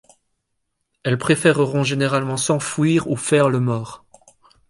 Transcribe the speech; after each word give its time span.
Elles 1.03 1.19
préféreront 1.19 1.83
généralement 1.83 2.35
s'enfuir 2.37 3.07
ou 3.07 3.15
faire 3.15 3.49
le 3.51 3.59
mort. 3.59 4.03